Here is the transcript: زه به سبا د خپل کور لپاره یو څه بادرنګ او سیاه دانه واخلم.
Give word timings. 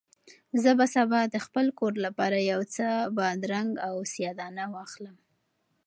زه 0.61 0.71
به 0.79 0.85
سبا 0.95 1.21
د 1.33 1.35
خپل 1.45 1.65
کور 1.79 1.93
لپاره 2.05 2.37
یو 2.51 2.61
څه 2.75 2.87
بادرنګ 3.17 3.71
او 3.87 3.95
سیاه 4.13 4.35
دانه 4.39 4.65
واخلم. 4.75 5.17